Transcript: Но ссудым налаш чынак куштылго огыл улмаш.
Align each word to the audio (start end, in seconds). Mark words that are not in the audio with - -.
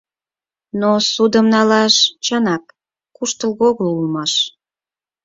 Но 0.79 0.89
ссудым 1.07 1.45
налаш 1.53 1.95
чынак 2.25 2.63
куштылго 3.15 3.61
огыл 3.69 3.87
улмаш. 3.97 4.33